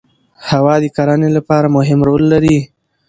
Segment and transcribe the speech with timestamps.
[0.49, 2.57] هوا د کرنې لپاره مهم رول لري